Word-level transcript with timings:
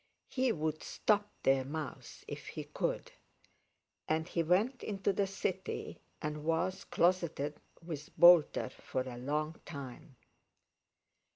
He 0.29 0.51
would 0.51 0.81
stop 0.81 1.29
their 1.43 1.63
mouths 1.63 2.25
if 2.27 2.47
he 2.47 2.63
could, 2.63 3.11
and 4.07 4.27
he 4.27 4.41
went 4.41 4.81
into 4.81 5.13
the 5.13 5.27
City, 5.27 5.99
and 6.23 6.43
was 6.43 6.85
closeted 6.85 7.61
with 7.85 8.09
Boulter 8.19 8.71
for 8.71 9.01
a 9.03 9.19
long 9.19 9.61
time. 9.63 10.15